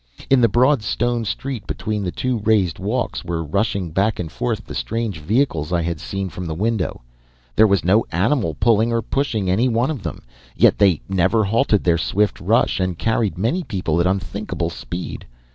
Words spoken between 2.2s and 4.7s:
raised walks were rushing back and forth